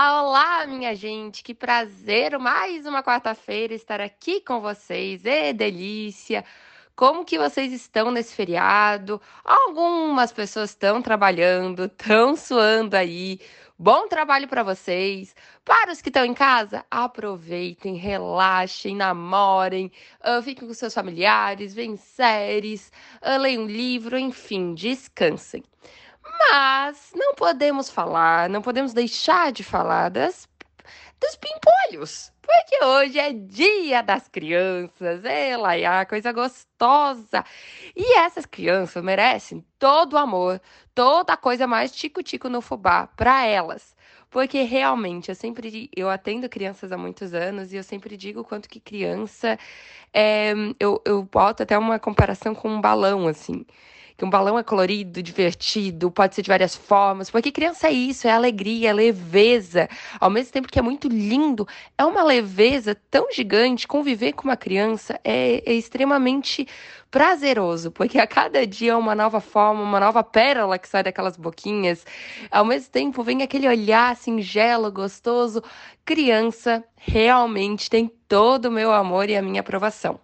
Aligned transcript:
Olá, 0.00 0.64
minha 0.64 0.94
gente, 0.94 1.42
que 1.42 1.52
prazer, 1.52 2.38
mais 2.38 2.86
uma 2.86 3.02
quarta-feira 3.02 3.74
estar 3.74 4.00
aqui 4.00 4.40
com 4.40 4.60
vocês. 4.60 5.26
É 5.26 5.52
delícia. 5.52 6.44
Como 6.94 7.24
que 7.24 7.36
vocês 7.36 7.72
estão 7.72 8.12
nesse 8.12 8.32
feriado? 8.32 9.20
Algumas 9.44 10.30
pessoas 10.30 10.70
estão 10.70 11.02
trabalhando, 11.02 11.86
estão 11.86 12.36
suando 12.36 12.96
aí. 12.96 13.40
Bom 13.76 14.06
trabalho 14.06 14.46
para 14.46 14.62
vocês. 14.62 15.34
Para 15.64 15.90
os 15.90 16.00
que 16.00 16.10
estão 16.10 16.24
em 16.24 16.32
casa, 16.32 16.84
aproveitem, 16.88 17.96
relaxem, 17.96 18.94
namorem, 18.94 19.90
uh, 20.24 20.40
fiquem 20.40 20.68
com 20.68 20.74
seus 20.74 20.94
familiares, 20.94 21.74
veem 21.74 21.96
séries, 21.96 22.92
uh, 23.20 23.36
leiam 23.36 23.64
um 23.64 23.66
livro, 23.66 24.16
enfim, 24.16 24.74
descansem. 24.74 25.64
Mas 26.38 27.10
não 27.14 27.34
podemos 27.34 27.90
falar, 27.90 28.48
não 28.48 28.62
podemos 28.62 28.92
deixar 28.92 29.52
de 29.52 29.64
falar 29.64 30.08
das, 30.08 30.48
dos 31.20 31.36
pimpolhos. 31.36 32.32
Porque 32.48 32.82
hoje 32.82 33.18
é 33.18 33.30
dia 33.30 34.02
das 34.02 34.26
crianças, 34.26 35.22
ela 35.22 35.76
é 35.76 35.84
a 35.84 36.06
coisa 36.06 36.32
gostosa. 36.32 37.44
E 37.94 38.18
essas 38.18 38.46
crianças 38.46 39.04
merecem 39.04 39.62
todo 39.78 40.14
o 40.14 40.18
amor, 40.18 40.58
toda 40.94 41.34
a 41.34 41.36
coisa 41.36 41.66
mais 41.66 41.92
tico-tico 41.92 42.48
no 42.48 42.62
fubá 42.62 43.06
para 43.08 43.44
elas. 43.44 43.94
Porque 44.30 44.62
realmente, 44.62 45.30
eu 45.30 45.34
sempre 45.34 45.90
eu 45.94 46.08
atendo 46.08 46.48
crianças 46.48 46.90
há 46.90 46.96
muitos 46.96 47.34
anos 47.34 47.72
e 47.72 47.76
eu 47.76 47.82
sempre 47.82 48.16
digo 48.16 48.44
quanto 48.44 48.68
que 48.68 48.80
criança 48.80 49.58
é, 50.12 50.52
eu, 50.80 51.02
eu 51.04 51.22
boto 51.24 51.62
até 51.62 51.76
uma 51.76 51.98
comparação 51.98 52.54
com 52.54 52.68
um 52.68 52.80
balão, 52.80 53.28
assim 53.28 53.66
que 54.18 54.24
um 54.24 54.30
balão 54.30 54.58
é 54.58 54.64
colorido, 54.64 55.22
divertido, 55.22 56.10
pode 56.10 56.34
ser 56.34 56.42
de 56.42 56.48
várias 56.48 56.74
formas, 56.74 57.30
porque 57.30 57.52
criança 57.52 57.86
é 57.86 57.92
isso, 57.92 58.26
é 58.26 58.32
alegria, 58.32 58.90
é 58.90 58.92
leveza. 58.92 59.88
Ao 60.18 60.28
mesmo 60.28 60.52
tempo 60.52 60.66
que 60.66 60.76
é 60.76 60.82
muito 60.82 61.06
lindo, 61.06 61.64
é 61.96 62.04
uma 62.04 62.24
leveza 62.24 62.96
tão 63.08 63.30
gigante. 63.30 63.86
Conviver 63.86 64.32
com 64.32 64.48
uma 64.48 64.56
criança 64.56 65.20
é, 65.22 65.62
é 65.64 65.72
extremamente 65.72 66.66
prazeroso, 67.10 67.90
porque 67.90 68.18
a 68.18 68.26
cada 68.26 68.66
dia 68.66 68.92
é 68.92 68.96
uma 68.96 69.14
nova 69.14 69.40
forma, 69.40 69.82
uma 69.82 70.00
nova 70.00 70.22
pérola 70.22 70.78
que 70.78 70.88
sai 70.88 71.02
daquelas 71.02 71.36
boquinhas. 71.36 72.04
Ao 72.50 72.64
mesmo 72.64 72.90
tempo, 72.90 73.22
vem 73.22 73.42
aquele 73.42 73.68
olhar 73.68 74.14
singelo, 74.16 74.92
gostoso. 74.92 75.62
Criança 76.04 76.84
realmente 76.96 77.88
tem 77.88 78.10
todo 78.28 78.66
o 78.66 78.70
meu 78.70 78.92
amor 78.92 79.30
e 79.30 79.36
a 79.36 79.42
minha 79.42 79.60
aprovação. 79.60 80.20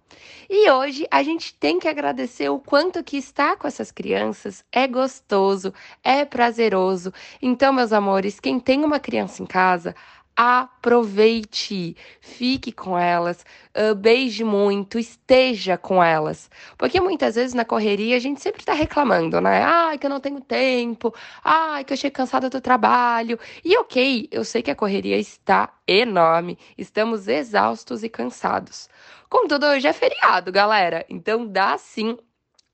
E 0.47 0.69
hoje 0.69 1.07
a 1.09 1.23
gente 1.23 1.55
tem 1.55 1.79
que 1.79 1.87
agradecer 1.87 2.49
o 2.49 2.59
quanto 2.59 3.03
que 3.03 3.17
estar 3.17 3.57
com 3.57 3.67
essas 3.67 3.91
crianças 3.91 4.63
é 4.71 4.87
gostoso, 4.87 5.73
é 6.03 6.23
prazeroso. 6.23 7.11
Então, 7.41 7.73
meus 7.73 7.91
amores, 7.91 8.39
quem 8.39 8.59
tem 8.59 8.83
uma 8.83 8.99
criança 8.99 9.41
em 9.41 9.45
casa, 9.45 9.95
aproveite, 10.35 11.95
fique 12.19 12.71
com 12.71 12.97
elas, 12.97 13.45
uh, 13.75 13.95
beije 13.95 14.43
muito, 14.43 14.99
esteja 14.99 15.77
com 15.77 16.03
elas. 16.03 16.49
Porque 16.77 16.99
muitas 16.99 17.35
vezes 17.35 17.53
na 17.53 17.63
correria 17.63 18.17
a 18.17 18.19
gente 18.19 18.41
sempre 18.41 18.61
está 18.61 18.73
reclamando, 18.73 19.39
né? 19.39 19.63
Ai, 19.63 19.97
que 19.97 20.05
eu 20.05 20.09
não 20.09 20.19
tenho 20.19 20.41
tempo, 20.41 21.13
ai, 21.43 21.83
que 21.83 21.93
eu 21.93 21.97
cheguei 21.97 22.11
cansada 22.11 22.49
do 22.49 22.59
trabalho. 22.59 23.39
E 23.63 23.77
ok, 23.77 24.27
eu 24.31 24.43
sei 24.43 24.61
que 24.61 24.71
a 24.71 24.75
correria 24.75 25.17
está 25.17 25.73
enorme, 25.87 26.57
estamos 26.77 27.27
exaustos 27.27 28.03
e 28.03 28.09
cansados. 28.09 28.89
Contudo, 29.29 29.65
hoje 29.65 29.87
é 29.87 29.93
feriado, 29.93 30.51
galera, 30.51 31.05
então 31.09 31.47
dá 31.47 31.77
sim 31.77 32.17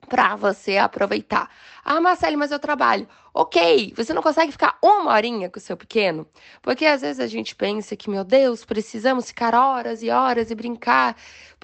para 0.08 0.36
você 0.36 0.78
aproveitar. 0.78 1.50
Ah, 1.84 2.00
Marcelo, 2.00 2.38
mas 2.38 2.52
eu 2.52 2.60
trabalho. 2.60 3.08
Ok, 3.34 3.94
você 3.96 4.14
não 4.14 4.22
consegue 4.22 4.52
ficar 4.52 4.78
uma 4.84 5.14
horinha 5.14 5.50
com 5.50 5.58
o 5.58 5.62
seu 5.62 5.78
pequeno? 5.78 6.28
Porque 6.62 6.86
às 6.86 7.02
vezes 7.02 7.20
a 7.20 7.28
gente 7.28 7.56
pensa 7.56 7.96
que, 7.96 8.10
meu 8.10 8.24
Deus, 8.24 8.66
precisamos 8.66 9.28
ficar 9.28 9.56
horas 9.56 10.04
e 10.04 10.10
horas 10.10 10.52
e 10.52 10.56
brincar. 10.56 11.16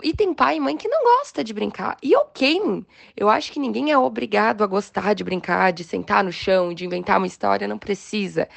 E 0.02 0.14
tem 0.14 0.34
pai 0.34 0.58
e 0.58 0.60
mãe 0.60 0.78
que 0.78 0.88
não 0.88 1.04
gosta 1.04 1.44
de 1.44 1.54
brincar. 1.54 1.98
E 2.02 2.16
ok, 2.16 2.86
eu 3.16 3.30
acho 3.30 3.52
que 3.52 3.60
ninguém 3.60 3.92
é 3.92 3.98
obrigado 3.98 4.64
a 4.64 4.68
gostar 4.68 5.14
de 5.14 5.24
brincar, 5.24 5.74
de 5.74 5.84
sentar 5.84 6.24
no 6.24 6.32
chão, 6.32 6.74
de 6.74 6.86
inventar 6.86 7.18
uma 7.18 7.28
história, 7.28 7.68
não 7.68 7.78
precisa. 7.78 8.48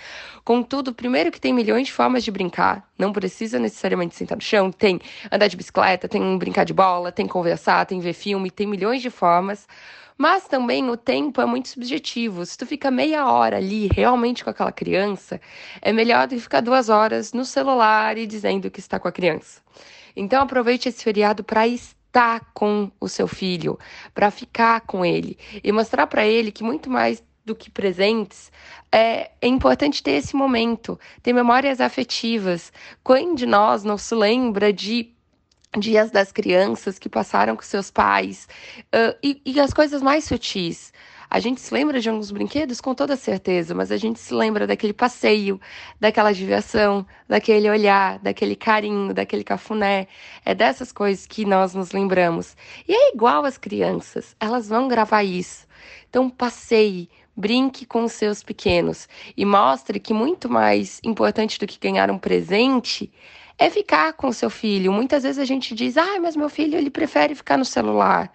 Contudo, 0.44 0.94
primeiro 0.94 1.31
que 1.32 1.41
tem 1.41 1.53
milhões 1.53 1.88
de 1.88 1.93
formas 1.93 2.22
de 2.25 2.31
brincar. 2.31 2.88
Não 2.99 3.12
precisa 3.12 3.59
necessariamente 3.59 4.15
sentar 4.15 4.37
no 4.37 4.43
chão. 4.43 4.70
Tem 4.70 5.00
andar 5.32 5.49
de 5.49 5.56
bicicleta, 5.56 6.09
tem 6.09 6.38
brincar 6.38 6.65
de 6.65 6.72
bola, 6.72 7.10
tem 7.10 7.26
conversar, 7.26 7.84
tem 7.87 7.99
ver 7.99 8.12
filme, 8.12 8.50
tem 8.50 8.66
milhões 8.66 9.03
de 9.03 9.10
formas. 9.10 9.66
Mas 10.20 10.47
também 10.47 10.86
o 10.91 10.98
tempo 10.98 11.41
é 11.41 11.47
muito 11.47 11.69
subjetivo. 11.69 12.44
Se 12.44 12.58
tu 12.58 12.66
fica 12.66 12.91
meia 12.91 13.32
hora 13.32 13.56
ali 13.56 13.88
realmente 13.91 14.44
com 14.44 14.50
aquela 14.50 14.70
criança, 14.70 15.41
é 15.81 15.94
melhor 15.94 16.26
do 16.26 16.34
que 16.34 16.42
ficar 16.42 16.60
duas 16.60 16.91
horas 16.91 17.32
no 17.32 17.42
celular 17.42 18.19
e 18.19 18.26
dizendo 18.26 18.70
que 18.70 18.81
está 18.81 19.00
com 19.00 19.08
a 19.08 19.12
criança. 19.12 19.62
Então 20.14 20.42
aproveite 20.42 20.91
esse 20.91 21.03
feriado 21.03 21.42
para 21.42 21.66
estar 21.66 22.53
com 22.53 22.92
o 23.00 23.08
seu 23.08 23.26
filho, 23.26 23.78
para 24.12 24.31
ficar 24.31 24.82
com 24.82 25.03
ele 25.06 25.38
e 25.64 25.72
mostrar 25.72 26.06
para 26.06 26.26
ele 26.26 26.52
que 26.52 26.62
muito 26.62 26.91
mais 26.91 27.25
do 27.42 27.54
que 27.54 27.70
presentes, 27.70 28.52
é, 28.92 29.31
é, 29.41 29.47
importante 29.47 30.02
ter 30.02 30.12
esse 30.12 30.37
momento, 30.37 31.00
ter 31.22 31.32
memórias 31.32 31.81
afetivas. 31.81 32.70
Quem 33.02 33.34
de 33.34 33.47
nós 33.47 33.84
não 33.84 33.97
se 33.97 34.14
lembra 34.14 34.70
de 34.70 35.14
dias 35.78 36.10
das 36.10 36.32
crianças 36.32 36.98
que 36.98 37.08
passaram 37.08 37.54
com 37.54 37.62
seus 37.62 37.91
pais 37.91 38.48
uh, 38.86 39.16
e, 39.22 39.41
e 39.44 39.60
as 39.60 39.72
coisas 39.72 40.03
mais 40.03 40.25
sutis. 40.25 40.92
A 41.32 41.38
gente 41.38 41.60
se 41.60 41.72
lembra 41.72 42.00
de 42.00 42.08
alguns 42.10 42.32
brinquedos 42.32 42.81
com 42.81 42.92
toda 42.92 43.14
certeza, 43.14 43.72
mas 43.72 43.92
a 43.92 43.97
gente 43.97 44.19
se 44.19 44.34
lembra 44.34 44.66
daquele 44.66 44.92
passeio, 44.92 45.60
daquela 46.00 46.32
diversão, 46.32 47.06
daquele 47.28 47.70
olhar, 47.70 48.19
daquele 48.19 48.56
carinho, 48.56 49.14
daquele 49.14 49.44
cafuné. 49.44 50.08
É 50.44 50.56
dessas 50.56 50.91
coisas 50.91 51.26
que 51.26 51.44
nós 51.44 51.72
nos 51.72 51.92
lembramos. 51.92 52.56
E 52.88 52.92
é 52.92 53.12
igual 53.14 53.44
às 53.44 53.56
crianças, 53.56 54.34
elas 54.41 54.69
vão 54.69 54.88
gravar 54.88 55.22
isso. 55.22 55.69
Então 56.08 56.28
passeie, 56.28 57.08
brinque 57.37 57.87
com 57.87 58.02
os 58.02 58.12
seus 58.12 58.42
pequenos 58.42 59.08
e 59.37 59.44
mostre 59.44 60.00
que 60.00 60.12
muito 60.12 60.50
mais 60.50 61.00
importante 61.04 61.60
do 61.60 61.66
que 61.66 61.78
ganhar 61.78 62.10
um 62.10 62.19
presente 62.19 63.08
é 63.60 63.69
ficar 63.69 64.15
com 64.15 64.32
seu 64.32 64.48
filho. 64.48 64.91
Muitas 64.91 65.22
vezes 65.22 65.38
a 65.38 65.44
gente 65.44 65.75
diz, 65.75 65.98
ah, 65.98 66.19
mas 66.19 66.34
meu 66.34 66.48
filho 66.48 66.78
ele 66.78 66.88
prefere 66.88 67.34
ficar 67.34 67.59
no 67.59 67.65
celular. 67.65 68.32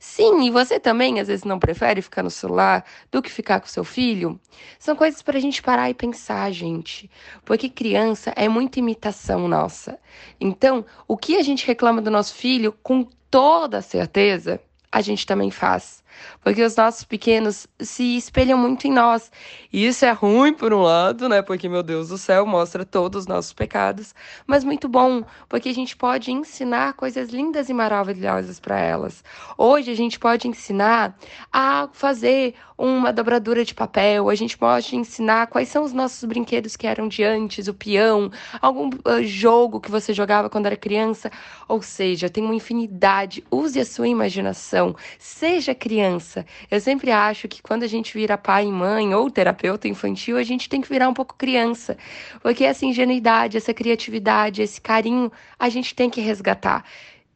Sim, 0.00 0.42
e 0.42 0.50
você 0.50 0.80
também 0.80 1.20
às 1.20 1.28
vezes 1.28 1.44
não 1.44 1.60
prefere 1.60 2.02
ficar 2.02 2.24
no 2.24 2.30
celular 2.30 2.84
do 3.10 3.22
que 3.22 3.30
ficar 3.30 3.60
com 3.60 3.68
seu 3.68 3.84
filho? 3.84 4.38
São 4.76 4.96
coisas 4.96 5.22
para 5.22 5.38
a 5.38 5.40
gente 5.40 5.62
parar 5.62 5.88
e 5.88 5.94
pensar, 5.94 6.50
gente. 6.50 7.08
Porque 7.44 7.68
criança 7.68 8.32
é 8.34 8.48
muita 8.48 8.80
imitação 8.80 9.46
nossa. 9.46 9.96
Então, 10.40 10.84
o 11.06 11.16
que 11.16 11.36
a 11.36 11.42
gente 11.42 11.66
reclama 11.66 12.02
do 12.02 12.10
nosso 12.10 12.34
filho, 12.34 12.74
com 12.82 13.08
toda 13.30 13.80
certeza, 13.80 14.60
a 14.90 15.00
gente 15.00 15.24
também 15.24 15.52
faz. 15.52 16.02
Porque 16.42 16.62
os 16.62 16.76
nossos 16.76 17.04
pequenos 17.04 17.66
se 17.80 18.16
espelham 18.16 18.58
muito 18.58 18.86
em 18.86 18.92
nós. 18.92 19.30
E 19.72 19.86
isso 19.86 20.04
é 20.04 20.12
ruim 20.12 20.52
por 20.52 20.72
um 20.72 20.82
lado, 20.82 21.28
né? 21.28 21.42
Porque, 21.42 21.68
meu 21.68 21.82
Deus 21.82 22.08
do 22.08 22.18
céu, 22.18 22.46
mostra 22.46 22.84
todos 22.84 23.22
os 23.22 23.26
nossos 23.26 23.52
pecados. 23.52 24.14
Mas 24.46 24.62
muito 24.62 24.88
bom, 24.88 25.24
porque 25.48 25.68
a 25.68 25.74
gente 25.74 25.96
pode 25.96 26.30
ensinar 26.30 26.92
coisas 26.94 27.30
lindas 27.30 27.68
e 27.68 27.74
maravilhosas 27.74 28.60
para 28.60 28.78
elas. 28.78 29.24
Hoje 29.56 29.90
a 29.90 29.96
gente 29.96 30.18
pode 30.18 30.46
ensinar 30.46 31.16
a 31.52 31.88
fazer 31.92 32.54
uma 32.76 33.12
dobradura 33.12 33.64
de 33.64 33.72
papel, 33.72 34.28
a 34.28 34.34
gente 34.34 34.58
pode 34.58 34.96
ensinar 34.96 35.46
quais 35.46 35.68
são 35.68 35.84
os 35.84 35.92
nossos 35.92 36.24
brinquedos 36.24 36.76
que 36.76 36.86
eram 36.86 37.06
de 37.06 37.22
antes, 37.22 37.68
o 37.68 37.74
peão, 37.74 38.30
algum 38.60 38.88
uh, 38.88 39.22
jogo 39.22 39.80
que 39.80 39.90
você 39.90 40.12
jogava 40.12 40.50
quando 40.50 40.66
era 40.66 40.76
criança. 40.76 41.30
Ou 41.68 41.80
seja, 41.80 42.28
tem 42.28 42.44
uma 42.44 42.54
infinidade. 42.54 43.44
Use 43.50 43.78
a 43.78 43.84
sua 43.84 44.08
imaginação. 44.08 44.96
Seja 45.18 45.74
criança 45.74 46.03
criança. 46.04 46.44
Eu 46.70 46.80
sempre 46.80 47.10
acho 47.10 47.48
que 47.48 47.62
quando 47.62 47.82
a 47.82 47.86
gente 47.86 48.12
vira 48.12 48.36
pai 48.36 48.66
e 48.66 48.72
mãe 48.72 49.14
ou 49.14 49.30
terapeuta 49.30 49.88
infantil, 49.88 50.36
a 50.36 50.42
gente 50.42 50.68
tem 50.68 50.80
que 50.80 50.88
virar 50.88 51.08
um 51.08 51.14
pouco 51.14 51.34
criança. 51.34 51.96
Porque 52.42 52.64
essa 52.64 52.84
ingenuidade, 52.84 53.56
essa 53.56 53.72
criatividade, 53.72 54.60
esse 54.60 54.80
carinho, 54.80 55.32
a 55.58 55.68
gente 55.68 55.94
tem 55.94 56.10
que 56.10 56.20
resgatar. 56.20 56.84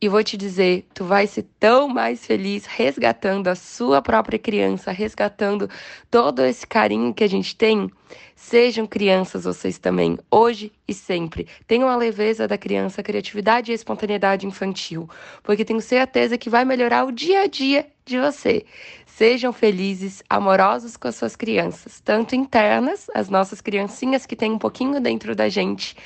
E 0.00 0.08
vou 0.08 0.22
te 0.22 0.36
dizer, 0.36 0.86
tu 0.94 1.04
vai 1.04 1.26
ser 1.26 1.44
tão 1.58 1.88
mais 1.88 2.24
feliz 2.24 2.66
resgatando 2.66 3.48
a 3.48 3.56
sua 3.56 4.00
própria 4.00 4.38
criança, 4.38 4.92
resgatando 4.92 5.68
todo 6.08 6.44
esse 6.44 6.64
carinho 6.64 7.12
que 7.12 7.24
a 7.24 7.28
gente 7.28 7.56
tem. 7.56 7.90
Sejam 8.36 8.86
crianças 8.86 9.42
vocês 9.42 9.76
também, 9.76 10.16
hoje 10.30 10.70
e 10.86 10.94
sempre. 10.94 11.48
Tenham 11.66 11.88
a 11.88 11.96
leveza 11.96 12.46
da 12.46 12.56
criança, 12.56 13.00
a 13.00 13.04
criatividade 13.04 13.70
e 13.70 13.72
a 13.72 13.74
espontaneidade 13.74 14.46
infantil, 14.46 15.10
porque 15.42 15.64
tenho 15.64 15.80
certeza 15.80 16.38
que 16.38 16.48
vai 16.48 16.64
melhorar 16.64 17.04
o 17.04 17.10
dia 17.10 17.40
a 17.42 17.46
dia 17.48 17.84
de 18.06 18.20
você. 18.20 18.64
Sejam 19.04 19.52
felizes, 19.52 20.22
amorosos 20.30 20.96
com 20.96 21.08
as 21.08 21.16
suas 21.16 21.34
crianças, 21.34 22.00
tanto 22.00 22.36
internas, 22.36 23.08
as 23.12 23.28
nossas 23.28 23.60
criancinhas 23.60 24.24
que 24.24 24.36
tem 24.36 24.52
um 24.52 24.58
pouquinho 24.58 25.00
dentro 25.00 25.34
da 25.34 25.48
gente, 25.48 25.96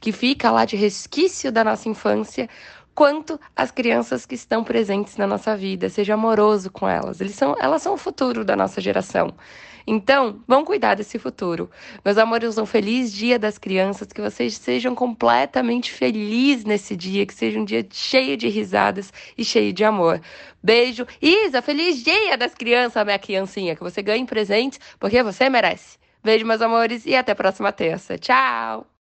que 0.00 0.10
fica 0.10 0.50
lá 0.50 0.64
de 0.64 0.74
resquício 0.74 1.52
da 1.52 1.62
nossa 1.62 1.86
infância, 1.90 2.48
quanto 2.94 3.38
as 3.56 3.70
crianças 3.70 4.26
que 4.26 4.34
estão 4.34 4.62
presentes 4.62 5.16
na 5.16 5.26
nossa 5.26 5.56
vida. 5.56 5.88
Seja 5.88 6.14
amoroso 6.14 6.70
com 6.70 6.88
elas. 6.88 7.20
Eles 7.20 7.34
são, 7.34 7.56
elas 7.58 7.82
são 7.82 7.94
o 7.94 7.98
futuro 7.98 8.44
da 8.44 8.56
nossa 8.56 8.80
geração. 8.80 9.34
Então, 9.86 10.40
vão 10.46 10.64
cuidar 10.64 10.94
desse 10.94 11.18
futuro. 11.18 11.70
Meus 12.04 12.16
amores, 12.16 12.56
um 12.56 12.66
feliz 12.66 13.12
dia 13.12 13.38
das 13.38 13.58
crianças, 13.58 14.08
que 14.12 14.20
vocês 14.20 14.54
sejam 14.54 14.94
completamente 14.94 15.90
felizes 15.90 16.64
nesse 16.64 16.96
dia, 16.96 17.26
que 17.26 17.34
seja 17.34 17.58
um 17.58 17.64
dia 17.64 17.86
cheio 17.90 18.36
de 18.36 18.48
risadas 18.48 19.12
e 19.36 19.44
cheio 19.44 19.72
de 19.72 19.84
amor. 19.84 20.20
Beijo. 20.62 21.06
Isa, 21.20 21.60
feliz 21.60 22.02
dia 22.02 22.36
das 22.36 22.54
crianças, 22.54 23.04
minha 23.04 23.18
criancinha, 23.18 23.74
que 23.74 23.82
você 23.82 24.02
ganhe 24.02 24.24
presentes, 24.24 24.78
porque 24.98 25.22
você 25.22 25.48
merece. 25.48 25.98
Beijo, 26.22 26.46
meus 26.46 26.62
amores, 26.62 27.04
e 27.04 27.16
até 27.16 27.32
a 27.32 27.36
próxima 27.36 27.72
terça. 27.72 28.16
Tchau! 28.16 28.86